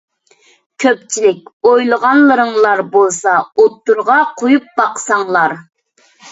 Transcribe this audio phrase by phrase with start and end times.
[0.83, 5.59] كۆپچىلىك ئويلىغانلىرىڭلار بولسا ئوتتۇرىغا قويۇپ باقساڭلار!